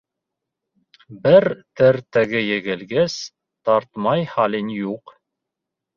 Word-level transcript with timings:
Бер 1.27 1.47
тәртәгә 1.81 2.41
егелгәс, 2.45 3.21
тартмай 3.69 4.29
хәлең 4.37 4.77
юҡ. 4.79 5.19